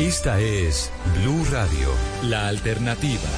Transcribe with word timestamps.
Esta 0.00 0.40
es 0.40 0.92
Blue 1.20 1.44
Radio, 1.52 1.88
la 2.24 2.48
alternativa. 2.48 3.30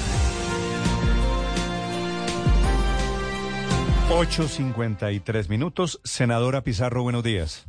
8.53 4.08 5.50
minutos. 5.50 6.00
Senadora 6.02 6.62
Pizarro, 6.62 7.02
buenos 7.02 7.22
días. 7.22 7.66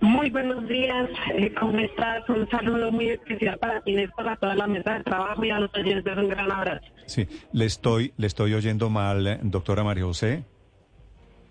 Muy 0.00 0.28
buenos 0.30 0.66
días, 0.66 1.08
eh, 1.36 1.54
¿cómo 1.54 1.78
estás? 1.78 2.28
Un 2.28 2.50
saludo 2.50 2.90
muy 2.90 3.10
especial 3.10 3.56
para 3.58 3.80
ti, 3.82 3.94
para 4.16 4.34
toda 4.38 4.56
la 4.56 4.66
mesa 4.66 4.94
de 4.94 5.04
trabajo 5.04 5.44
y 5.44 5.50
a 5.50 5.60
los 5.60 5.72
oyentes 5.76 6.18
un 6.18 6.28
gran 6.28 6.50
abrazo. 6.50 6.84
Sí, 7.06 7.28
le 7.52 7.64
estoy, 7.64 8.12
le 8.16 8.26
estoy 8.26 8.54
oyendo 8.54 8.90
mal, 8.90 9.24
eh, 9.24 9.38
doctora 9.40 9.84
María 9.84 10.02
José. 10.02 10.44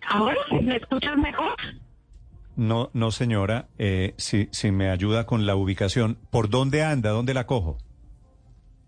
¿Ahora 0.10 0.36
me 0.62 0.76
escuchas 0.76 1.16
mejor? 1.16 1.56
No, 2.56 2.92
no 2.94 3.12
señora, 3.12 3.68
eh, 3.78 4.14
si, 4.18 4.48
si 4.52 4.72
me 4.72 4.90
ayuda 4.90 5.26
con 5.26 5.46
la 5.46 5.56
ubicación, 5.56 6.20
¿por 6.30 6.50
dónde 6.50 6.84
anda? 6.84 7.10
¿Dónde 7.10 7.34
la 7.34 7.48
cojo? 7.48 7.78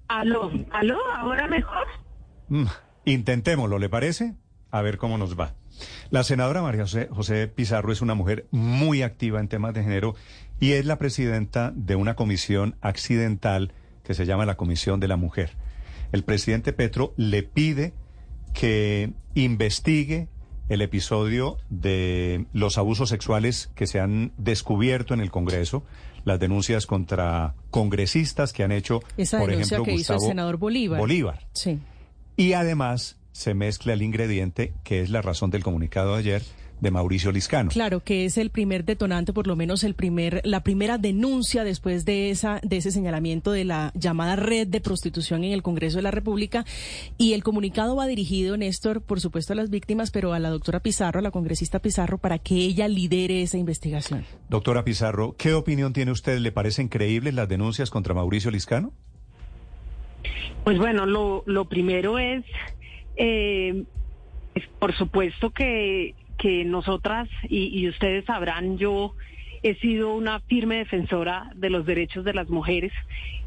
Aló, 0.08 0.52
aló, 0.72 0.98
¿ahora 1.18 1.48
mejor? 1.48 1.88
Mm, 2.50 2.66
intentémoslo, 3.06 3.80
¿le 3.80 3.90
parece? 3.90 4.36
A 4.70 4.82
ver 4.82 4.98
cómo 4.98 5.18
nos 5.18 5.40
va. 5.40 5.56
La 6.10 6.24
senadora 6.24 6.62
María 6.62 6.84
José, 6.84 7.08
José, 7.12 7.48
Pizarro 7.48 7.92
es 7.92 8.02
una 8.02 8.14
mujer 8.14 8.48
muy 8.52 9.02
activa 9.02 9.40
en 9.40 9.48
temas 9.48 9.74
de 9.74 9.84
género 9.84 10.16
y 10.60 10.74
es 10.74 10.86
la 10.86 10.98
presidenta 10.98 11.72
de 11.76 11.96
una 11.96 12.16
comisión 12.16 12.76
accidental 12.82 13.74
que 14.04 14.14
se 14.14 14.26
llama 14.26 14.46
la 14.46 14.56
Comisión 14.56 15.00
de 15.00 15.08
la 15.08 15.18
Mujer. 15.18 15.52
El 16.12 16.24
presidente 16.24 16.72
Petro 16.72 17.14
le 17.18 17.44
pide 17.44 17.94
que 18.54 19.12
investigue 19.34 20.30
el 20.70 20.82
episodio 20.82 21.58
de 21.70 22.46
los 22.54 22.78
abusos 22.78 23.10
sexuales 23.10 23.70
que 23.76 23.88
se 23.88 24.00
han 24.00 24.32
descubierto 24.38 25.14
en 25.14 25.22
el 25.22 25.32
Congreso, 25.32 25.84
las 26.24 26.40
denuncias 26.40 26.86
contra 26.88 27.54
congresistas 27.70 28.52
que 28.52 28.64
han 28.64 28.72
hecho, 28.72 29.02
Esa 29.18 29.40
por 29.40 29.52
ejemplo, 29.52 29.84
que 29.84 29.94
hizo 29.94 30.14
el 30.16 30.20
senador 30.20 30.58
Bolívar. 30.58 31.00
Bolívar. 31.00 31.48
Sí. 31.54 31.80
Y 32.36 32.54
además 32.54 33.18
se 33.32 33.54
mezcla 33.54 33.94
el 33.94 34.02
ingrediente 34.02 34.74
que 34.84 35.02
es 35.02 35.10
la 35.10 35.22
razón 35.22 35.52
del 35.52 35.64
comunicado 35.64 36.14
de 36.14 36.20
ayer 36.20 36.42
de 36.82 36.92
Mauricio 36.92 37.32
Liscano. 37.32 37.70
Claro, 37.70 38.02
que 38.02 38.26
es 38.26 38.38
el 38.38 38.50
primer 38.50 38.86
detonante, 38.86 39.34
por 39.34 39.48
lo 39.48 39.56
menos 39.56 39.84
el 39.84 39.94
primer, 39.94 40.42
la 40.44 40.62
primera 40.62 40.98
denuncia 40.98 41.64
después 41.64 42.06
de 42.06 42.30
esa, 42.30 42.60
de 42.64 42.78
ese 42.78 42.92
señalamiento 42.92 43.52
de 43.52 43.66
la 43.66 43.92
llamada 43.96 44.36
red 44.36 44.68
de 44.68 44.82
prostitución 44.82 45.44
en 45.44 45.54
el 45.54 45.64
Congreso 45.64 45.98
de 45.98 46.04
la 46.04 46.12
República. 46.12 46.66
Y 47.18 47.34
el 47.34 47.44
comunicado 47.44 47.96
va 47.96 48.08
dirigido, 48.08 48.58
Néstor, 48.58 49.02
por 49.02 49.20
supuesto 49.20 49.54
a 49.54 49.56
las 49.56 49.70
víctimas, 49.70 50.12
pero 50.12 50.34
a 50.34 50.40
la 50.40 50.50
doctora 50.50 50.80
Pizarro, 50.80 51.20
a 51.20 51.24
la 51.24 51.32
congresista 51.32 51.80
Pizarro, 51.80 52.18
para 52.18 52.40
que 52.40 52.56
ella 52.56 52.88
lidere 52.88 53.42
esa 53.42 53.58
investigación. 53.58 54.26
Doctora 54.50 54.84
Pizarro, 54.84 55.36
¿qué 55.38 55.54
opinión 55.54 55.94
tiene 55.94 56.12
usted? 56.12 56.40
¿Le 56.40 56.52
parecen 56.52 56.88
creíbles 56.88 57.34
las 57.34 57.48
denuncias 57.48 57.90
contra 57.90 58.14
Mauricio 58.14 58.52
Liscano? 58.52 58.94
Pues 60.64 60.78
bueno, 60.78 61.06
lo, 61.06 61.44
lo 61.46 61.66
primero 61.66 62.18
es, 62.18 62.44
eh, 63.18 63.84
es 64.56 64.64
por 64.80 64.96
supuesto 64.98 65.52
que 65.52 66.16
que 66.38 66.66
nosotras 66.66 67.30
y, 67.44 67.80
y, 67.80 67.88
ustedes 67.90 68.26
sabrán, 68.26 68.78
yo 68.78 69.16
he 69.64 69.76
sido 69.76 70.14
una 70.14 70.42
firme 70.42 70.78
defensora 70.78 71.52
de 71.56 71.72
los 71.72 71.86
derechos 71.88 72.24
de 72.24 72.36
las 72.36 72.50
mujeres 72.50 72.92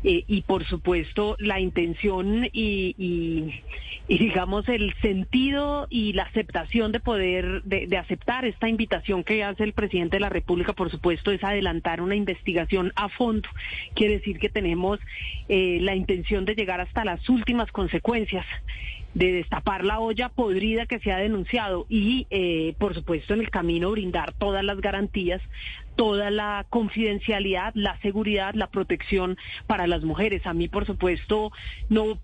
eh, 0.02 0.24
y 0.26 0.42
por 0.42 0.64
supuesto 0.64 1.36
la 1.38 1.60
intención 1.60 2.48
y, 2.52 3.62
digamos 4.08 4.68
el 4.68 4.94
sentido 5.02 5.86
y 5.90 6.14
la 6.14 6.24
aceptación 6.24 6.90
de 6.90 7.00
poder 7.00 7.62
de, 7.62 7.86
de, 7.86 7.98
aceptar 7.98 8.44
esta 8.44 8.68
invitación 8.68 9.22
que 9.22 9.44
hace 9.44 9.62
el 9.62 9.74
presidente 9.74 10.16
de 10.16 10.20
la 10.20 10.28
República, 10.28 10.72
por 10.72 10.90
supuesto, 10.90 11.30
es 11.30 11.44
adelantar 11.44 12.00
una 12.00 12.16
investigación 12.16 12.92
a 12.96 13.08
fondo. 13.08 13.48
Quiere 13.94 14.14
decir 14.14 14.38
que 14.38 14.48
tenemos 14.48 14.98
eh, 15.48 15.78
la 15.82 15.94
intención 15.94 16.44
de 16.44 16.54
llegar 16.54 16.80
hasta 16.80 17.04
las 17.04 17.28
últimas 17.28 17.70
consecuencias 17.70 18.46
de 19.14 19.32
destapar 19.32 19.84
la 19.84 20.00
olla 20.00 20.28
podrida 20.28 20.86
que 20.86 21.00
se 21.00 21.12
ha 21.12 21.18
denunciado 21.18 21.86
y, 21.88 22.26
eh, 22.30 22.74
por 22.78 22.94
supuesto, 22.94 23.34
en 23.34 23.40
el 23.40 23.50
camino 23.50 23.90
brindar 23.90 24.32
todas 24.34 24.64
las 24.64 24.80
garantías, 24.80 25.42
toda 25.96 26.30
la 26.30 26.66
confidencialidad, 26.70 27.72
la 27.74 27.98
seguridad, 28.00 28.54
la 28.54 28.68
protección 28.68 29.36
para 29.66 29.86
las 29.86 30.04
mujeres. 30.04 30.46
A 30.46 30.54
mí, 30.54 30.68
por 30.68 30.86
supuesto, 30.86 31.50
no 31.88 32.18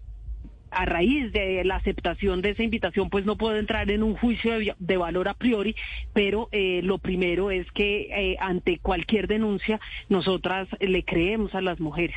a 0.74 0.84
raíz 0.84 1.32
de 1.32 1.62
la 1.64 1.76
aceptación 1.76 2.42
de 2.42 2.50
esa 2.50 2.62
invitación, 2.62 3.08
pues 3.08 3.24
no 3.24 3.36
puedo 3.36 3.56
entrar 3.56 3.90
en 3.90 4.02
un 4.02 4.16
juicio 4.16 4.54
de, 4.78 4.96
valor 4.96 5.28
a 5.28 5.34
priori, 5.34 5.76
pero 6.12 6.48
eh, 6.52 6.80
lo 6.82 6.98
primero 6.98 7.50
es 7.50 7.70
que 7.72 8.08
eh, 8.10 8.36
ante 8.40 8.78
cualquier 8.78 9.28
denuncia 9.28 9.80
nosotras 10.08 10.68
le 10.80 11.04
creemos 11.04 11.54
a 11.54 11.60
las 11.60 11.80
mujeres. 11.80 12.16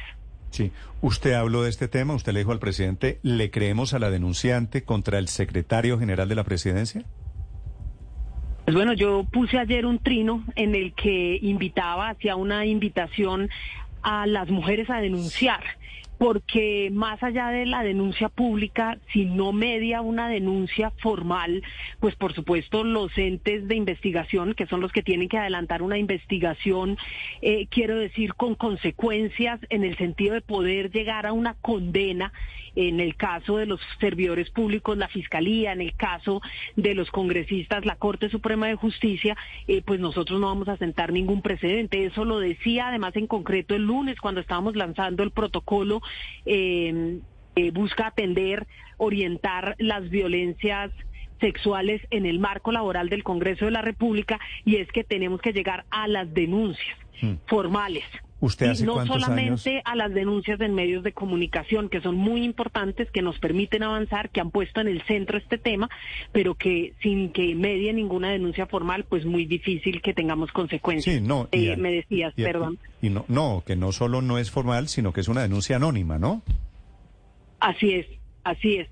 Sí, 0.50 0.72
usted 1.02 1.34
habló 1.34 1.63
de 1.63 1.69
este 1.69 1.88
tema, 1.88 2.13
usted 2.13 2.34
le 2.34 2.40
dijo 2.40 2.52
al 2.52 2.59
presidente, 2.59 3.19
¿le 3.22 3.52
creemos 3.52 3.94
a 3.94 4.00
la 4.00 4.09
denunciante 4.09 4.84
contra 4.84 5.19
el 5.19 5.28
secretario 5.28 6.00
general 6.00 6.30
de 6.30 6.35
la 6.35 6.44
presidencia? 6.44 7.03
Pues 8.66 8.75
bueno, 8.75 8.94
yo 8.94 9.25
puse 9.31 9.57
ayer 9.57 9.86
un 9.86 10.00
trino 10.00 10.44
en 10.56 10.75
el 10.75 10.94
que 10.94 11.40
invitaba, 11.41 12.09
hacía 12.09 12.36
una 12.36 12.66
invitación 12.66 13.50
a 14.02 14.28
las 14.28 14.50
mujeres 14.50 14.90
a 14.90 15.00
denunciar 15.00 15.63
porque 16.17 16.89
más 16.91 17.22
allá 17.22 17.50
de 17.50 17.66
la 17.66 17.83
denuncia 17.83 18.29
pública, 18.29 18.97
si 19.13 19.25
no 19.25 19.51
media 19.51 20.01
una 20.01 20.29
denuncia 20.29 20.91
formal, 20.97 21.63
pues 22.00 22.16
por 22.16 22.33
supuesto 22.33 22.83
los 22.83 23.16
entes 23.17 23.67
de 23.67 23.75
investigación, 23.75 24.53
que 24.53 24.67
son 24.67 24.81
los 24.81 24.91
que 24.91 25.03
tienen 25.03 25.29
que 25.29 25.38
adelantar 25.38 25.81
una 25.81 25.97
investigación, 25.97 26.97
eh, 27.41 27.67
quiero 27.69 27.97
decir, 27.97 28.33
con 28.33 28.56
consecuencias 28.56 29.59
en 29.69 29.83
el 29.83 29.97
sentido 29.97 30.33
de 30.33 30.41
poder 30.41 30.91
llegar 30.91 31.25
a 31.25 31.33
una 31.33 31.53
condena, 31.56 32.33
en 32.77 33.00
el 33.00 33.16
caso 33.16 33.57
de 33.57 33.66
los 33.66 33.81
servidores 34.00 34.51
públicos, 34.51 34.95
la 34.97 35.07
Fiscalía, 35.07 35.72
en 35.72 35.81
el 35.81 35.95
caso 35.95 36.41
de 36.75 36.94
los 36.94 37.09
congresistas, 37.09 37.85
la 37.85 37.95
Corte 37.95 38.29
Suprema 38.29 38.67
de 38.67 38.75
Justicia, 38.75 39.35
eh, 39.67 39.81
pues 39.83 40.00
nosotros 40.00 40.39
no 40.39 40.45
vamos 40.45 40.69
a 40.69 40.77
sentar 40.77 41.11
ningún 41.11 41.41
precedente. 41.41 42.06
Eso 42.06 42.23
lo 42.23 42.39
decía 42.39 42.89
además 42.89 43.16
en 43.16 43.25
concreto 43.25 43.73
el 43.73 43.83
lunes 43.83 44.19
cuando 44.19 44.41
estábamos 44.41 44.75
lanzando 44.75 45.23
el 45.23 45.31
protocolo 45.31 46.01
eh, 46.45 47.19
eh, 47.56 47.72
busca 47.72 48.07
atender, 48.07 48.68
orientar 48.97 49.75
las 49.79 50.09
violencias 50.09 50.91
sexuales 51.40 52.01
en 52.09 52.25
el 52.25 52.40
marco 52.40 52.72
laboral 52.72 53.09
del 53.09 53.23
Congreso 53.23 53.66
de 53.66 53.72
la 53.72 53.81
República 53.81 54.40
y 54.66 54.78
es 54.78 54.91
que 54.91 55.03
tenemos 55.03 55.41
que 55.41 55.53
llegar 55.53 55.85
a 55.90 56.07
las 56.07 56.34
denuncias 56.34 56.97
hmm. 57.22 57.34
formales. 57.47 58.03
¿Usted 58.40 58.70
hace 58.70 58.84
y 58.84 58.86
no 58.86 59.03
solamente 59.06 59.70
años? 59.72 59.84
a 59.86 59.96
las 59.96 60.14
denuncias 60.14 60.62
en 60.62 60.75
medios 60.75 61.03
de 61.03 61.12
comunicación, 61.12 61.90
que 61.90 62.02
son 62.02 62.16
muy 62.16 62.44
importantes, 62.44 63.09
que 63.12 63.22
nos 63.22 63.40
permiten 63.40 63.81
avanzar, 63.81 64.30
que 64.30 64.42
han 64.42 64.52
puesto 64.52 64.80
en 64.80 64.88
el 64.88 65.02
centro 65.03 65.38
este 65.38 65.58
tema, 65.58 65.90
pero 66.31 66.53
que 66.53 66.94
sin 67.02 67.31
que 67.31 67.56
medie 67.56 67.94
ninguna 67.94 68.30
denuncia 68.30 68.68
formal, 68.68 69.06
pues 69.06 69.25
muy 69.25 69.46
difícil 69.46 70.02
que 70.02 70.14
tengamos 70.14 70.52
consecuencias. 70.52 71.16
Sí, 71.16 71.22
no. 71.22 71.50
Eh, 71.52 71.74
y, 71.75 71.81
me 71.81 71.92
decías, 71.92 72.34
y, 72.38 72.44
perdón. 72.44 72.78
Y 73.02 73.09
no, 73.09 73.25
no, 73.28 73.64
que 73.66 73.75
no 73.75 73.92
solo 73.92 74.22
no 74.22 74.38
es 74.38 74.51
formal, 74.51 74.88
sino 74.88 75.13
que 75.13 75.22
es 75.22 75.28
una 75.28 75.42
denuncia 75.42 75.78
anónima, 75.78 76.19
¿no? 76.19 76.44
Así 77.60 77.94
es, 77.94 78.06
así 78.44 78.75
es. 78.78 78.88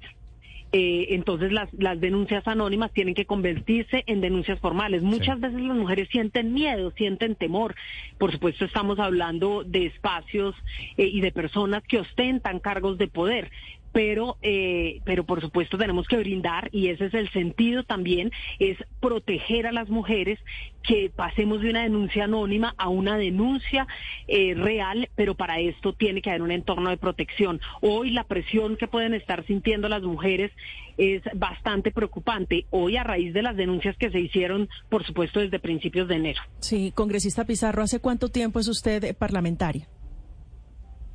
Eh, 0.78 1.14
entonces 1.16 1.54
las, 1.54 1.72
las 1.72 2.02
denuncias 2.02 2.46
anónimas 2.50 2.92
tienen 2.92 3.14
que 3.16 3.26
convertirse 3.26 4.04
en 4.08 4.20
denuncias 4.20 4.60
formales. 4.60 5.04
Muchas 5.04 5.38
Sí. 5.38 5.42
veces 5.44 5.62
las 5.62 5.78
mujeres 5.78 6.10
sienten 6.12 6.52
miedo, 6.54 6.92
sienten 6.98 7.36
temor. 7.36 7.76
Por 8.18 8.34
supuesto 8.34 8.66
estamos 8.66 9.00
hablando 9.00 9.64
de 9.64 9.86
espacios 9.86 10.54
eh, 10.98 11.06
y 11.08 11.22
de 11.22 11.32
personas 11.32 11.82
que 11.88 12.00
ostentan 12.00 12.60
cargos 12.60 12.98
de 12.98 13.08
poder. 13.08 13.52
Pero, 13.96 14.36
eh, 14.42 15.00
pero 15.06 15.24
por 15.24 15.40
supuesto 15.40 15.78
tenemos 15.78 16.06
que 16.10 16.18
brindar, 16.18 16.68
y 16.74 16.90
ese 16.90 17.06
es 17.06 17.14
el 17.14 17.32
sentido 17.32 17.86
también, 17.86 18.30
es 18.60 18.78
proteger 19.00 19.68
a 19.68 19.72
las 19.72 19.88
mujeres 19.88 20.38
que 20.84 21.10
pasemos 21.16 21.62
de 21.62 21.70
una 21.70 21.84
denuncia 21.84 22.26
anónima 22.26 22.76
a 22.78 22.90
una 22.90 23.18
denuncia 23.18 23.88
eh, 24.28 24.54
real, 24.54 25.08
pero 25.16 25.36
para 25.36 25.62
esto 25.62 25.94
tiene 25.94 26.22
que 26.22 26.30
haber 26.30 26.42
un 26.42 26.52
entorno 26.52 26.90
de 26.90 26.98
protección. 26.98 27.62
Hoy 27.80 28.10
la 28.12 28.26
presión 28.26 28.76
que 28.76 28.90
pueden 28.90 29.14
estar 29.14 29.46
sintiendo 29.46 29.88
las 29.88 30.04
mujeres 30.04 30.52
es 30.98 31.22
bastante 31.34 31.92
preocupante. 31.92 32.66
Hoy 32.72 32.98
a 32.98 33.04
raíz 33.04 33.34
de 33.34 33.44
las 33.44 33.56
denuncias 33.56 33.96
que 33.96 34.12
se 34.12 34.20
hicieron, 34.20 34.68
por 34.90 35.06
supuesto, 35.06 35.40
desde 35.40 35.58
principios 35.60 36.10
de 36.10 36.16
enero. 36.16 36.42
Sí, 36.60 36.92
congresista 36.94 37.46
Pizarro, 37.46 37.82
¿hace 37.82 38.02
cuánto 38.02 38.28
tiempo 38.28 38.60
es 38.60 38.68
usted 38.68 39.16
parlamentaria? 39.16 39.88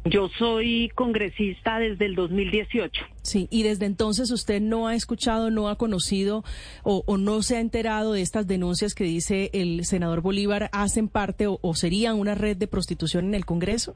Yo 0.05 0.31
soy 0.39 0.91
congresista 0.95 1.79
desde 1.79 2.07
el 2.07 2.15
2018. 2.15 3.05
Sí, 3.23 3.49
y 3.51 3.65
desde 3.65 3.85
entonces 3.85 4.31
usted 4.31 4.61
no 4.61 4.89
ha 4.89 4.95
escuchado, 4.95 5.51
no 5.51 5.69
ha 5.69 5.77
conocido 5.77 6.43
o, 6.83 7.05
no 7.19 7.43
se 7.43 7.57
ha 7.57 7.61
enterado 7.61 8.15
de 8.15 8.23
estas 8.23 8.47
denuncias 8.47 8.95
que 8.95 9.05
dice 9.05 9.51
el 9.53 9.85
senador 9.85 10.23
Bolívar 10.23 10.71
hacen 10.73 11.09
parte 11.09 11.47
o, 11.47 11.75
serían 11.75 12.19
una 12.19 12.35
red 12.35 12.57
de 12.57 12.67
prostitución 12.67 13.27
en 13.27 13.35
el 13.35 13.45
Congreso. 13.45 13.95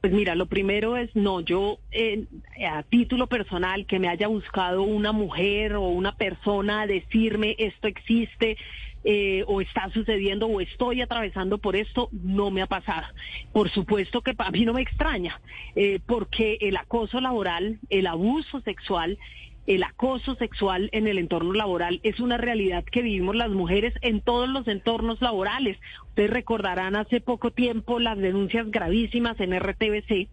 Pues 0.00 0.12
mira, 0.12 0.34
lo 0.34 0.46
primero 0.46 0.96
es, 0.96 1.14
no, 1.14 1.42
yo 1.42 1.78
eh, 1.92 2.24
a 2.66 2.82
título 2.82 3.28
personal, 3.28 3.86
que 3.86 4.00
me 4.00 4.08
haya 4.08 4.26
buscado 4.26 4.82
una 4.82 5.12
mujer 5.12 5.74
o 5.74 5.82
una 5.88 6.16
persona 6.16 6.82
a 6.82 6.86
decirme 6.86 7.54
esto 7.58 7.86
existe, 7.86 8.56
eh, 9.04 9.44
o 9.46 9.60
está 9.60 9.90
sucediendo 9.90 10.46
o 10.46 10.60
estoy 10.60 11.02
atravesando 11.02 11.58
por 11.58 11.76
esto, 11.76 12.08
no 12.12 12.50
me 12.50 12.62
ha 12.62 12.66
pasado. 12.66 13.06
Por 13.52 13.70
supuesto 13.70 14.22
que 14.22 14.34
a 14.36 14.50
mí 14.50 14.64
no 14.64 14.74
me 14.74 14.82
extraña, 14.82 15.40
eh, 15.74 16.00
porque 16.06 16.58
el 16.60 16.76
acoso 16.76 17.20
laboral, 17.20 17.78
el 17.90 18.06
abuso 18.06 18.60
sexual, 18.60 19.18
el 19.66 19.84
acoso 19.84 20.34
sexual 20.34 20.88
en 20.92 21.06
el 21.06 21.18
entorno 21.18 21.52
laboral 21.52 22.00
es 22.02 22.18
una 22.18 22.36
realidad 22.36 22.84
que 22.84 23.02
vivimos 23.02 23.36
las 23.36 23.50
mujeres 23.50 23.94
en 24.00 24.20
todos 24.20 24.48
los 24.48 24.66
entornos 24.66 25.20
laborales. 25.20 25.78
Ustedes 26.12 26.28
recordarán 26.28 26.94
hace 26.94 27.22
poco 27.22 27.52
tiempo 27.52 27.98
las 27.98 28.18
denuncias 28.18 28.70
gravísimas 28.70 29.40
en 29.40 29.58
RTBC, 29.58 30.28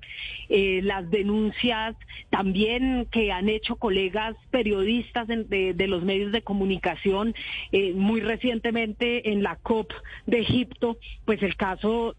eh, 0.49 0.81
las 0.83 1.09
denuncias 1.09 1.95
también 2.29 3.07
que 3.09 3.31
han 3.31 3.47
hecho 3.47 3.77
colegas 3.77 4.35
periodistas 4.51 5.25
de, 5.29 5.87
los 5.87 6.03
medios 6.03 6.33
de 6.33 6.41
comunicación, 6.41 7.33
eh, 7.71 7.93
muy 7.93 8.19
recientemente 8.19 9.31
en 9.31 9.41
la 9.41 9.55
COP 9.55 9.93
de 10.25 10.41
Egipto, 10.41 10.97
pues 11.23 11.41
el 11.43 11.55
caso 11.55 12.13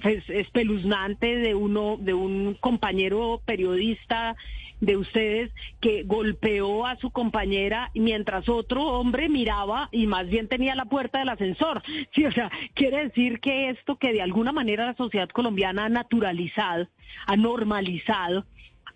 pues, 0.00 0.22
espeluznante 0.28 1.34
de 1.34 1.56
uno, 1.56 1.96
de 1.98 2.14
un 2.14 2.54
compañero 2.60 3.42
periodista 3.44 4.36
de 4.80 4.96
ustedes 4.96 5.50
que 5.80 6.04
golpeó 6.04 6.86
a 6.86 6.96
su 6.96 7.10
compañera 7.10 7.90
mientras 7.94 8.48
otro 8.48 8.84
hombre 8.84 9.28
miraba 9.28 9.88
y 9.92 10.06
más 10.06 10.28
bien 10.28 10.48
tenía 10.48 10.74
la 10.74 10.84
puerta 10.84 11.18
del 11.18 11.28
ascensor. 11.28 11.82
Sí, 12.14 12.24
o 12.24 12.32
sea, 12.32 12.50
quiere 12.74 13.04
decir 13.04 13.40
que 13.40 13.70
esto 13.70 13.96
que 13.96 14.12
de 14.12 14.22
alguna 14.22 14.52
manera 14.52 14.86
la 14.86 14.94
sociedad 14.94 15.28
colombiana 15.28 15.86
ha 15.86 15.88
naturalizado, 15.88 16.88
ha 17.26 17.36
normalizado, 17.36 18.44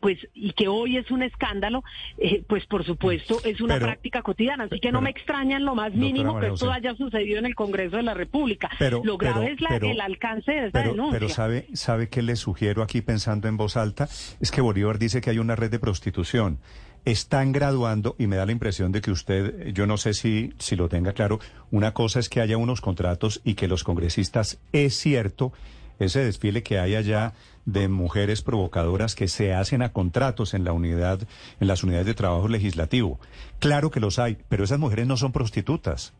pues 0.02 0.18
y 0.34 0.52
que 0.52 0.66
hoy 0.66 0.96
es 0.96 1.10
un 1.12 1.22
escándalo, 1.22 1.84
eh, 2.18 2.42
pues 2.48 2.66
por 2.66 2.84
supuesto 2.84 3.38
es 3.44 3.60
una 3.60 3.78
práctica 3.78 4.20
cotidiana. 4.20 4.64
Así 4.64 4.80
que 4.80 4.90
no 4.90 5.00
me 5.00 5.10
extraña 5.10 5.58
en 5.58 5.64
lo 5.64 5.76
más 5.76 5.94
mínimo 5.94 6.40
que 6.40 6.48
esto 6.48 6.72
haya 6.72 6.94
sucedido 6.96 7.38
en 7.38 7.46
el 7.46 7.54
Congreso 7.54 7.96
de 7.96 8.02
la 8.02 8.12
República. 8.12 8.68
lo 9.04 9.16
grave 9.16 9.52
es 9.52 9.82
el 9.82 10.00
alcance 10.00 10.50
de 10.50 10.66
esa 10.66 10.82
denuncia. 10.82 11.18
Pero 11.18 11.28
sabe, 11.28 11.66
sabe 11.74 12.08
que 12.08 12.20
le 12.20 12.34
sugiero 12.34 12.82
aquí 12.82 13.00
pensando 13.00 13.46
en 13.46 13.56
voz 13.56 13.76
alta 13.76 14.08
es 14.40 14.50
que 14.50 14.60
Bolívar 14.60 14.98
dice 14.98 15.20
que 15.20 15.30
hay 15.30 15.38
una 15.38 15.54
red 15.54 15.70
de 15.70 15.78
prostitución. 15.78 16.58
Están 17.04 17.52
graduando 17.52 18.14
y 18.18 18.28
me 18.28 18.36
da 18.36 18.46
la 18.46 18.52
impresión 18.52 18.92
de 18.92 19.00
que 19.00 19.10
usted, 19.10 19.72
yo 19.72 19.86
no 19.86 19.96
sé 19.96 20.14
si, 20.14 20.52
si 20.58 20.76
lo 20.76 20.88
tenga 20.88 21.12
claro, 21.12 21.40
una 21.70 21.94
cosa 21.94 22.20
es 22.20 22.28
que 22.28 22.40
haya 22.40 22.56
unos 22.56 22.80
contratos 22.80 23.40
y 23.44 23.54
que 23.54 23.66
los 23.66 23.82
congresistas, 23.82 24.58
es 24.72 24.96
cierto, 24.96 25.52
ese 25.98 26.24
desfile 26.24 26.62
que 26.62 26.78
hay 26.78 26.94
allá 26.94 27.32
de 27.64 27.88
mujeres 27.88 28.42
provocadoras 28.42 29.14
que 29.14 29.28
se 29.28 29.52
hacen 29.54 29.82
a 29.82 29.92
contratos 29.92 30.54
en 30.54 30.64
la 30.64 30.72
unidad, 30.72 31.20
en 31.60 31.68
las 31.68 31.82
unidades 31.82 32.06
de 32.06 32.14
trabajo 32.14 32.48
legislativo. 32.48 33.20
Claro 33.58 33.90
que 33.90 34.00
los 34.00 34.18
hay, 34.18 34.38
pero 34.48 34.64
esas 34.64 34.78
mujeres 34.78 35.06
no 35.06 35.16
son 35.16 35.32
prostitutas. 35.32 36.12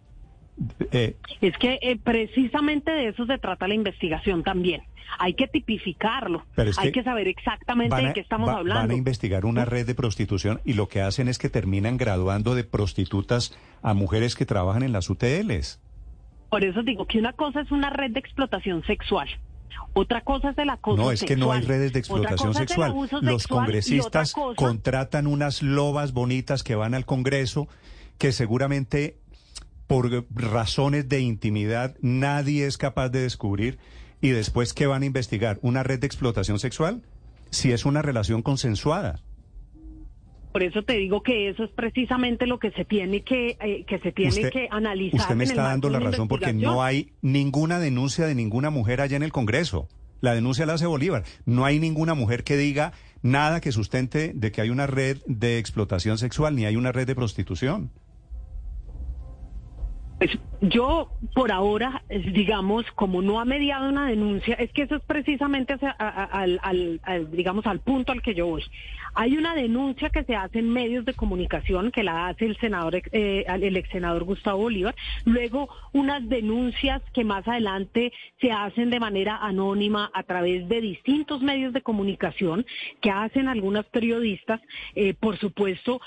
Eh, 0.90 1.16
es 1.40 1.56
que 1.58 1.78
eh, 1.82 1.98
precisamente 2.02 2.90
de 2.90 3.08
eso 3.08 3.26
se 3.26 3.38
trata 3.38 3.68
la 3.68 3.74
investigación 3.74 4.42
también. 4.42 4.82
Hay 5.18 5.34
que 5.34 5.46
tipificarlo. 5.46 6.44
hay 6.78 6.92
que, 6.92 7.02
saber 7.02 7.28
exactamente 7.28 7.94
de 7.94 8.12
qué 8.14 8.20
estamos 8.20 8.48
hablando. 8.48 8.80
Van 8.80 8.90
a 8.90 8.94
investigar 8.94 9.44
una 9.44 9.64
red 9.64 9.86
de 9.86 9.94
prostitución 9.94 10.60
y 10.64 10.72
lo 10.72 10.88
que 10.88 11.02
hacen 11.02 11.28
es 11.28 11.38
que 11.38 11.50
terminan 11.50 11.98
graduando 11.98 12.54
de 12.54 12.64
prostitutas 12.64 13.56
a 13.82 13.92
mujeres 13.92 14.36
que 14.36 14.46
trabajan 14.46 14.82
en 14.82 14.92
las 14.92 15.10
UTLs. 15.10 15.80
Por 16.48 16.64
eso 16.64 16.82
digo 16.82 17.06
que 17.06 17.18
una 17.18 17.32
cosa 17.32 17.60
es 17.60 17.70
una 17.70 17.90
red 17.90 18.12
de 18.12 18.20
explotación 18.20 18.82
sexual 18.84 19.28
otra 19.94 20.22
cosa 20.22 20.50
es 20.50 20.58
el 20.58 20.70
acoso 20.70 21.02
No, 21.02 21.12
es 21.12 21.22
que 21.22 21.36
no 21.36 21.52
hay 21.52 21.62
redes 21.62 21.92
de 21.92 21.98
explotación 21.98 22.54
sexual. 22.54 22.94
Los 23.20 23.46
congresistas 23.46 24.34
contratan 24.56 25.26
unas 25.26 25.62
lobas 25.62 26.12
bonitas 26.12 26.62
que 26.62 26.74
van 26.74 26.94
al 26.94 27.04
Congreso 27.04 27.68
que 28.18 28.32
seguramente 28.32 29.16
por 29.92 30.24
razones 30.30 31.06
de 31.06 31.20
intimidad 31.20 31.96
nadie 32.00 32.64
es 32.64 32.78
capaz 32.78 33.10
de 33.10 33.20
descubrir 33.20 33.76
y 34.22 34.30
después 34.30 34.72
¿qué 34.72 34.86
van 34.86 35.02
a 35.02 35.04
investigar? 35.04 35.58
¿Una 35.60 35.82
red 35.82 36.00
de 36.00 36.06
explotación 36.06 36.58
sexual? 36.58 37.02
Si 37.50 37.72
es 37.72 37.84
una 37.84 38.00
relación 38.00 38.40
consensuada. 38.40 39.20
Por 40.50 40.62
eso 40.62 40.82
te 40.82 40.94
digo 40.94 41.22
que 41.22 41.50
eso 41.50 41.64
es 41.64 41.70
precisamente 41.72 42.46
lo 42.46 42.58
que 42.58 42.70
se 42.70 42.86
tiene 42.86 43.20
que, 43.20 43.58
eh, 43.60 43.84
que 43.86 43.98
se 43.98 44.12
tiene 44.12 44.48
que 44.48 44.66
analizar. 44.70 45.20
Usted 45.20 45.34
me 45.34 45.44
está 45.44 45.64
dando 45.64 45.90
la 45.90 46.00
razón 46.00 46.26
porque 46.26 46.54
no 46.54 46.82
hay 46.82 47.12
ninguna 47.20 47.78
denuncia 47.78 48.24
de 48.24 48.34
ninguna 48.34 48.70
mujer 48.70 49.02
allá 49.02 49.18
en 49.18 49.22
el 49.22 49.32
Congreso. 49.32 49.88
La 50.22 50.32
denuncia 50.34 50.64
la 50.64 50.72
hace 50.72 50.86
Bolívar. 50.86 51.24
No 51.44 51.66
hay 51.66 51.78
ninguna 51.78 52.14
mujer 52.14 52.44
que 52.44 52.56
diga 52.56 52.94
nada 53.20 53.60
que 53.60 53.72
sustente 53.72 54.32
de 54.34 54.52
que 54.52 54.62
hay 54.62 54.70
una 54.70 54.86
red 54.86 55.18
de 55.26 55.58
explotación 55.58 56.16
sexual 56.16 56.56
ni 56.56 56.64
hay 56.64 56.76
una 56.76 56.92
red 56.92 57.06
de 57.06 57.14
prostitución. 57.14 57.90
Pues 60.22 60.38
yo, 60.60 61.10
por 61.34 61.50
ahora, 61.50 62.04
digamos, 62.08 62.84
como 62.92 63.22
no 63.22 63.40
ha 63.40 63.44
mediado 63.44 63.88
una 63.88 64.06
denuncia, 64.06 64.54
es 64.54 64.70
que 64.70 64.82
eso 64.82 64.94
es 64.94 65.02
precisamente 65.02 65.74
al, 65.98 67.28
digamos, 67.32 67.66
al 67.66 67.80
punto 67.80 68.12
al 68.12 68.22
que 68.22 68.32
yo 68.32 68.46
voy. 68.46 68.62
Hay 69.14 69.36
una 69.36 69.56
denuncia 69.56 70.10
que 70.10 70.22
se 70.22 70.36
hace 70.36 70.60
en 70.60 70.70
medios 70.70 71.04
de 71.04 71.14
comunicación, 71.14 71.90
que 71.90 72.04
la 72.04 72.28
hace 72.28 72.46
el 72.46 72.56
senador, 72.58 73.02
eh, 73.10 73.44
el 73.48 73.76
ex 73.76 73.90
senador 73.90 74.22
Gustavo 74.22 74.58
Bolívar. 74.58 74.94
Luego, 75.24 75.68
unas 75.92 76.28
denuncias 76.28 77.02
que 77.12 77.24
más 77.24 77.48
adelante 77.48 78.12
se 78.40 78.52
hacen 78.52 78.90
de 78.90 79.00
manera 79.00 79.38
anónima 79.38 80.08
a 80.14 80.22
través 80.22 80.68
de 80.68 80.80
distintos 80.80 81.42
medios 81.42 81.72
de 81.72 81.82
comunicación 81.82 82.64
que 83.00 83.10
hacen 83.10 83.48
algunas 83.48 83.86
periodistas. 83.86 84.60
Eh, 84.94 85.14
por 85.14 85.36
supuesto, 85.38 86.00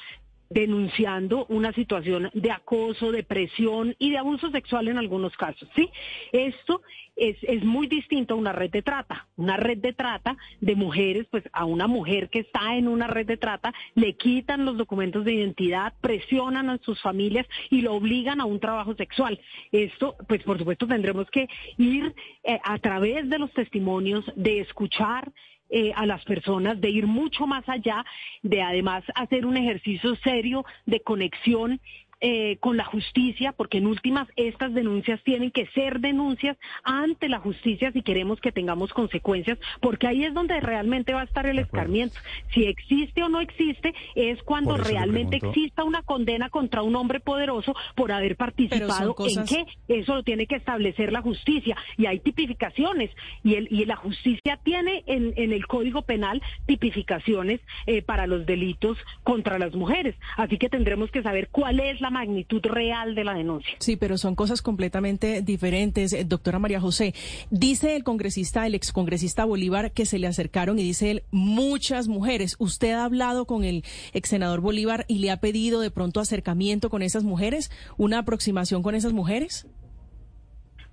denunciando 0.49 1.45
una 1.49 1.73
situación 1.73 2.29
de 2.33 2.51
acoso, 2.51 3.11
de 3.11 3.23
presión 3.23 3.95
y 3.99 4.11
de 4.11 4.17
abuso 4.17 4.51
sexual 4.51 4.87
en 4.87 4.97
algunos 4.97 5.35
casos. 5.37 5.67
¿sí? 5.75 5.89
Esto 6.31 6.81
es, 7.15 7.37
es 7.43 7.63
muy 7.63 7.87
distinto 7.87 8.33
a 8.33 8.37
una 8.37 8.51
red 8.51 8.69
de 8.69 8.81
trata. 8.81 9.27
Una 9.37 9.57
red 9.57 9.77
de 9.77 9.93
trata 9.93 10.37
de 10.61 10.75
mujeres, 10.75 11.27
pues 11.29 11.43
a 11.53 11.65
una 11.65 11.87
mujer 11.87 12.29
que 12.29 12.39
está 12.39 12.75
en 12.75 12.87
una 12.87 13.07
red 13.07 13.25
de 13.25 13.37
trata, 13.37 13.73
le 13.95 14.15
quitan 14.15 14.65
los 14.65 14.77
documentos 14.77 15.25
de 15.25 15.33
identidad, 15.33 15.93
presionan 16.01 16.69
a 16.69 16.77
sus 16.79 17.01
familias 17.01 17.47
y 17.69 17.81
lo 17.81 17.93
obligan 17.93 18.41
a 18.41 18.45
un 18.45 18.59
trabajo 18.59 18.95
sexual. 18.95 19.39
Esto, 19.71 20.15
pues 20.27 20.43
por 20.43 20.57
supuesto, 20.57 20.87
tendremos 20.87 21.29
que 21.31 21.47
ir 21.77 22.13
eh, 22.43 22.59
a 22.63 22.77
través 22.79 23.29
de 23.29 23.39
los 23.39 23.51
testimonios, 23.51 24.25
de 24.35 24.59
escuchar 24.59 25.31
eh, 25.77 25.91
a 25.93 26.05
las 26.05 26.23
personas, 26.23 26.79
de 26.79 26.89
ir 26.89 27.05
mucho 27.05 27.45
más 27.45 27.67
allá, 27.67 28.05
de 28.43 28.61
además 28.61 29.03
hacer 29.13 29.45
un 29.45 29.57
ejercicio 29.57 30.15
serio 30.23 30.63
de 30.85 31.01
conexión 31.01 31.81
eh, 32.21 32.57
con 32.59 32.77
la 32.77 32.85
justicia, 32.85 33.51
porque 33.51 33.77
en 33.77 33.87
últimas 33.87 34.27
estas 34.35 34.73
denuncias 34.73 35.21
tienen 35.23 35.51
que 35.51 35.67
ser 35.67 35.99
denuncias 35.99 36.57
ante 36.83 37.29
la 37.29 37.39
justicia 37.39 37.91
si 37.91 38.01
queremos 38.01 38.39
que 38.39 38.51
tengamos 38.51 38.93
consecuencias, 38.93 39.57
porque 39.81 40.07
ahí 40.07 40.23
es 40.23 40.33
donde 40.33 40.59
realmente 40.59 41.13
va 41.13 41.21
a 41.21 41.25
estar 41.25 41.45
el 41.45 41.59
escarmiento. 41.59 42.17
Si 42.53 42.65
existe 42.65 43.23
o 43.23 43.29
no 43.29 43.41
existe, 43.41 43.93
es 44.15 44.41
cuando 44.43 44.77
realmente 44.77 45.37
exista 45.37 45.83
una 45.83 46.03
condena 46.03 46.49
contra 46.49 46.81
un 46.83 46.95
hombre 46.95 47.19
poderoso 47.19 47.75
por 47.95 48.11
haber 48.11 48.35
participado 48.35 49.15
en 49.19 49.45
qué, 49.45 49.65
eso 49.87 50.15
lo 50.15 50.23
tiene 50.23 50.47
que 50.47 50.55
establecer 50.55 51.11
la 51.11 51.21
justicia. 51.21 51.75
Y 51.97 52.05
hay 52.05 52.19
tipificaciones, 52.19 53.11
y, 53.43 53.55
el, 53.55 53.67
y 53.71 53.85
la 53.85 53.95
justicia 53.95 54.57
tiene 54.63 55.03
en, 55.07 55.33
en 55.35 55.51
el 55.51 55.67
Código 55.67 56.03
Penal 56.03 56.41
tipificaciones 56.65 57.61
eh, 57.87 58.01
para 58.01 58.27
los 58.27 58.45
delitos 58.45 58.97
contra 59.23 59.59
las 59.59 59.75
mujeres. 59.75 60.15
Así 60.37 60.57
que 60.57 60.69
tendremos 60.69 61.11
que 61.11 61.21
saber 61.21 61.49
cuál 61.49 61.79
es 61.79 62.01
la 62.01 62.09
magnitud 62.15 62.61
real 62.63 63.13
de 63.13 63.25
la 63.25 63.33
denuncia. 63.33 63.75
Sí, 63.79 63.97
pero 63.97 64.17
son 64.17 64.35
cosas 64.35 64.61
completamente 64.61 65.41
diferentes, 65.41 66.13
eh, 66.13 66.23
doctora 66.23 66.59
María 66.59 66.79
José. 66.79 67.13
Dice 67.49 67.97
el 67.97 68.05
congresista, 68.05 68.65
el 68.65 68.73
excongresista 68.73 69.43
Bolívar, 69.43 69.91
que 69.91 70.05
se 70.05 70.17
le 70.17 70.27
acercaron 70.27 70.79
y 70.79 70.83
dice 70.83 71.11
él, 71.11 71.23
muchas 71.31 72.07
mujeres. 72.07 72.55
¿Usted 72.57 72.91
ha 72.91 73.03
hablado 73.03 73.45
con 73.45 73.65
el 73.65 73.83
ex 74.13 74.29
senador 74.29 74.61
Bolívar 74.61 75.03
y 75.09 75.19
le 75.19 75.29
ha 75.29 75.41
pedido 75.41 75.81
de 75.81 75.91
pronto 75.91 76.21
acercamiento 76.21 76.89
con 76.89 77.01
esas 77.01 77.23
mujeres, 77.23 77.69
una 77.97 78.19
aproximación 78.19 78.81
con 78.81 78.95
esas 78.95 79.11
mujeres? 79.11 79.67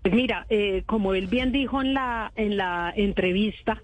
Pues 0.03 0.15
mira, 0.15 0.47
eh, 0.51 0.83
como 0.87 1.15
él 1.15 1.29
bien 1.29 1.53
dijo 1.53 1.81
en 1.81 1.95
la, 1.95 2.33
en 2.35 2.57
la 2.57 2.93
entrevista, 2.97 3.81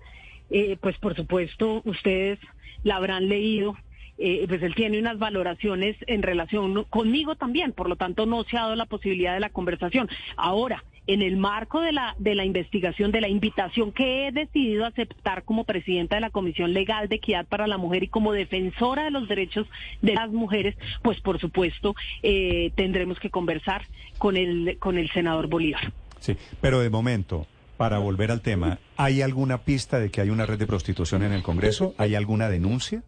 eh, 0.51 0.77
pues 0.81 0.99
por 0.99 1.15
supuesto 1.15 1.83
ustedes 1.85 2.41
la 2.83 2.97
habrán 2.97 3.29
leído. 3.29 3.77
Eh, 4.19 4.47
pues 4.49 4.63
él 4.63 4.75
tiene 4.75 4.99
unas 4.99 5.19
valoraciones 5.19 5.97
en 6.07 6.23
relación 6.23 6.85
conmigo 6.91 7.37
también, 7.37 7.73
por 7.73 7.89
lo 7.89 7.97
tanto 7.97 8.27
no 8.27 8.43
se 8.45 8.57
ha 8.57 8.63
dado 8.63 8.75
la 8.75 8.87
posibilidad 8.87 9.35
de 9.35 9.41
la 9.41 9.51
conversación. 9.51 10.09
Ahora, 10.37 10.83
en 11.09 11.23
el 11.23 11.37
marco 11.39 11.81
de 11.81 11.93
la, 11.93 12.15
de 12.19 12.35
la 12.35 12.45
investigación, 12.45 13.11
de 13.13 13.23
la 13.23 13.29
invitación 13.29 13.93
que 13.93 14.29
he 14.29 14.33
decidido 14.33 14.85
aceptar 14.85 15.43
como 15.43 15.65
presidenta 15.65 16.17
de 16.17 16.21
la 16.21 16.31
Comisión 16.31 16.75
Legal 16.75 17.09
de 17.09 17.17
Equidad 17.17 17.47
para 17.47 17.67
la 17.67 17.79
Mujer 17.79 18.03
y 18.03 18.09
como 18.09 18.33
defensora 18.33 19.05
de 19.05 19.11
los 19.11 19.27
derechos 19.27 19.67
de 20.03 20.15
las 20.15 20.31
mujeres, 20.31 20.77
pues 21.03 21.21
por 21.21 21.41
supuesto 21.41 21.97
eh, 22.23 22.73
tendremos 22.75 23.19
que 23.19 23.31
conversar 23.31 23.87
con 24.19 24.37
el, 24.37 24.77
con 24.79 24.99
el 24.99 25.11
senador 25.11 25.47
Bolívar. 25.47 25.93
Sí, 26.21 26.37
pero 26.61 26.81
de 26.81 26.91
momento, 26.91 27.47
para 27.79 27.99
volver 27.99 28.31
al 28.31 28.43
tema, 28.43 28.79
¿hay 28.97 29.23
alguna 29.23 29.59
pista 29.59 29.99
de 29.99 30.11
que 30.11 30.21
hay 30.21 30.29
una 30.29 30.45
red 30.45 30.59
de 30.59 30.67
prostitución 30.67 31.23
en 31.23 31.33
el 31.33 31.43
Congreso? 31.43 31.95
¿Hay 31.97 32.17
alguna 32.17 32.51
denuncia? 32.51 33.03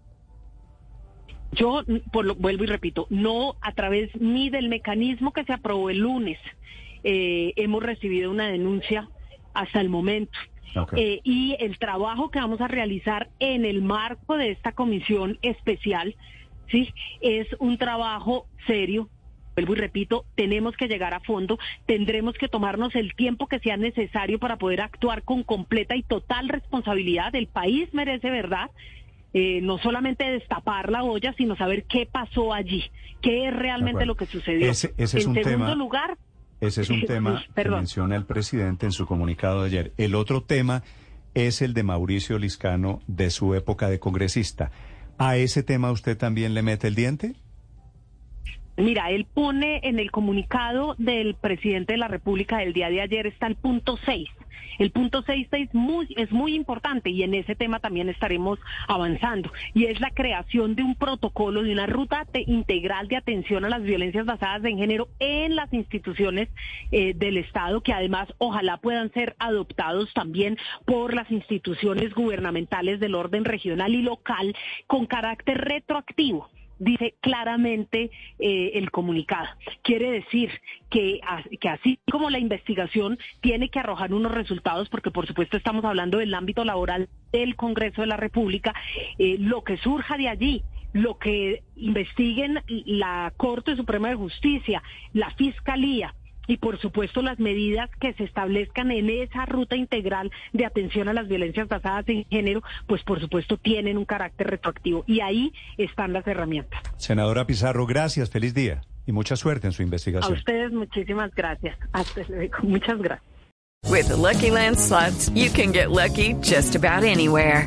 Yo 1.52 1.82
por 2.12 2.24
lo, 2.24 2.34
vuelvo 2.36 2.64
y 2.64 2.68
repito, 2.68 3.06
no 3.10 3.56
a 3.60 3.72
través 3.72 4.10
ni 4.20 4.50
del 4.50 4.68
mecanismo 4.68 5.32
que 5.32 5.44
se 5.44 5.52
aprobó 5.52 5.90
el 5.90 5.98
lunes 5.98 6.38
eh, 7.02 7.54
hemos 7.56 7.82
recibido 7.82 8.30
una 8.30 8.48
denuncia 8.48 9.08
hasta 9.54 9.80
el 9.80 9.88
momento. 9.88 10.38
Eh, 10.96 11.20
y 11.24 11.56
el 11.58 11.78
trabajo 11.78 12.30
que 12.30 12.38
vamos 12.38 12.60
a 12.60 12.68
realizar 12.68 13.28
en 13.40 13.64
el 13.64 13.82
marco 13.82 14.36
de 14.36 14.50
esta 14.50 14.72
comisión 14.72 15.38
especial, 15.42 16.14
sí, 16.70 16.92
es 17.20 17.48
un 17.58 17.76
trabajo 17.76 18.46
serio, 18.68 19.08
vuelvo 19.56 19.72
y 19.72 19.78
repito, 19.78 20.24
tenemos 20.36 20.76
que 20.76 20.86
llegar 20.86 21.12
a 21.12 21.20
fondo, 21.20 21.58
tendremos 21.86 22.34
que 22.34 22.46
tomarnos 22.46 22.94
el 22.94 23.16
tiempo 23.16 23.48
que 23.48 23.58
sea 23.58 23.76
necesario 23.76 24.38
para 24.38 24.58
poder 24.58 24.80
actuar 24.80 25.24
con 25.24 25.42
completa 25.42 25.96
y 25.96 26.04
total 26.04 26.48
responsabilidad. 26.48 27.34
El 27.34 27.48
país 27.48 27.92
merece 27.92 28.30
verdad. 28.30 28.70
Eh, 29.32 29.60
no 29.62 29.78
solamente 29.78 30.24
destapar 30.24 30.90
la 30.90 31.04
olla, 31.04 31.32
sino 31.34 31.56
saber 31.56 31.84
qué 31.84 32.04
pasó 32.10 32.52
allí, 32.52 32.90
qué 33.22 33.46
es 33.46 33.54
realmente 33.54 34.04
lo 34.04 34.16
que 34.16 34.26
sucedió. 34.26 34.68
Ese, 34.68 34.92
es 34.96 35.14
en 35.14 35.34
segundo 35.34 35.76
lugar, 35.76 36.18
ese 36.60 36.82
es 36.82 36.90
un 36.90 37.02
tema 37.06 37.44
que 37.54 37.68
menciona 37.68 38.16
el 38.16 38.24
presidente 38.24 38.86
en 38.86 38.92
su 38.92 39.06
comunicado 39.06 39.62
de 39.62 39.68
ayer. 39.68 39.92
El 39.98 40.16
otro 40.16 40.42
tema 40.42 40.82
es 41.34 41.62
el 41.62 41.74
de 41.74 41.82
Mauricio 41.84 42.38
Liscano 42.38 43.00
de 43.06 43.30
su 43.30 43.54
época 43.54 43.88
de 43.88 44.00
congresista. 44.00 44.72
¿A 45.18 45.36
ese 45.36 45.62
tema 45.62 45.92
usted 45.92 46.16
también 46.16 46.54
le 46.54 46.62
mete 46.62 46.88
el 46.88 46.94
diente? 46.94 47.34
Mira, 48.76 49.10
él 49.10 49.26
pone 49.32 49.80
en 49.84 49.98
el 49.98 50.10
comunicado 50.10 50.94
del 50.98 51.34
presidente 51.34 51.92
de 51.92 51.98
la 51.98 52.08
República 52.08 52.58
del 52.58 52.72
día 52.72 52.88
de 52.88 53.02
ayer 53.02 53.26
está 53.26 53.46
el 53.46 53.56
punto 53.56 53.98
6. 54.04 54.28
El 54.78 54.90
punto 54.90 55.22
6 55.22 55.48
es 55.52 55.74
muy, 55.74 56.08
es 56.16 56.30
muy 56.32 56.54
importante 56.54 57.10
y 57.10 57.22
en 57.22 57.34
ese 57.34 57.54
tema 57.54 57.80
también 57.80 58.08
estaremos 58.08 58.58
avanzando. 58.88 59.52
Y 59.74 59.86
es 59.86 60.00
la 60.00 60.10
creación 60.10 60.74
de 60.74 60.82
un 60.82 60.94
protocolo, 60.94 61.62
de 61.62 61.72
una 61.72 61.86
ruta 61.86 62.26
integral 62.46 63.08
de 63.08 63.16
atención 63.16 63.64
a 63.64 63.68
las 63.68 63.82
violencias 63.82 64.26
basadas 64.26 64.64
en 64.64 64.78
género 64.78 65.08
en 65.18 65.56
las 65.56 65.72
instituciones 65.72 66.48
eh, 66.92 67.14
del 67.14 67.36
Estado, 67.36 67.82
que 67.82 67.92
además 67.92 68.28
ojalá 68.38 68.78
puedan 68.78 69.12
ser 69.12 69.36
adoptados 69.38 70.12
también 70.12 70.58
por 70.84 71.14
las 71.14 71.30
instituciones 71.30 72.14
gubernamentales 72.14 73.00
del 73.00 73.14
orden 73.14 73.44
regional 73.44 73.94
y 73.94 74.02
local 74.02 74.54
con 74.86 75.06
carácter 75.06 75.58
retroactivo 75.58 76.48
dice 76.80 77.14
claramente 77.20 78.10
eh, 78.40 78.72
el 78.74 78.90
comunicado. 78.90 79.46
Quiere 79.82 80.10
decir 80.10 80.50
que, 80.90 81.20
que 81.60 81.68
así 81.68 82.00
como 82.10 82.30
la 82.30 82.38
investigación 82.38 83.18
tiene 83.40 83.68
que 83.68 83.78
arrojar 83.78 84.12
unos 84.12 84.32
resultados, 84.32 84.88
porque 84.88 85.12
por 85.12 85.26
supuesto 85.26 85.56
estamos 85.56 85.84
hablando 85.84 86.18
del 86.18 86.34
ámbito 86.34 86.64
laboral 86.64 87.08
del 87.30 87.54
Congreso 87.54 88.00
de 88.00 88.08
la 88.08 88.16
República, 88.16 88.74
eh, 89.18 89.36
lo 89.38 89.62
que 89.62 89.76
surja 89.76 90.16
de 90.16 90.28
allí 90.28 90.62
lo 90.92 91.18
que 91.18 91.62
investiguen 91.76 92.64
la 92.66 93.32
Corte 93.36 93.76
Suprema 93.76 94.08
de 94.08 94.16
Justicia, 94.16 94.82
la 95.12 95.30
Fiscalía, 95.36 96.16
y 96.50 96.56
por 96.56 96.80
supuesto 96.80 97.22
las 97.22 97.38
medidas 97.38 97.88
que 98.00 98.12
se 98.14 98.24
establezcan 98.24 98.90
en 98.90 99.08
esa 99.08 99.46
ruta 99.46 99.76
integral 99.76 100.32
de 100.52 100.66
atención 100.66 101.08
a 101.08 101.12
las 101.12 101.28
violencias 101.28 101.68
basadas 101.68 102.08
en 102.08 102.24
género, 102.24 102.62
pues 102.88 103.04
por 103.04 103.20
supuesto 103.20 103.56
tienen 103.56 103.96
un 103.96 104.04
carácter 104.04 104.48
retroactivo 104.48 105.04
y 105.06 105.20
ahí 105.20 105.52
están 105.78 106.12
las 106.12 106.26
herramientas. 106.26 106.82
Senadora 106.96 107.46
Pizarro, 107.46 107.86
gracias, 107.86 108.30
feliz 108.30 108.52
día 108.52 108.82
y 109.06 109.12
mucha 109.12 109.36
suerte 109.36 109.68
en 109.68 109.72
su 109.72 109.82
investigación. 109.84 110.34
A 110.34 110.36
ustedes 110.36 110.72
muchísimas 110.72 111.32
gracias. 111.36 111.78
Hasta 111.92 112.22
luego. 112.28 112.58
Muchas 112.62 112.98
gracias. 112.98 113.30
With 113.88 114.10
Lucky 114.10 114.50
Land 114.50 114.78
slots, 114.78 115.30
you 115.30 115.50
can 115.50 115.72
get 115.72 115.90
lucky 115.90 116.34
just 116.42 116.74
about 116.74 117.04
anywhere. 117.04 117.66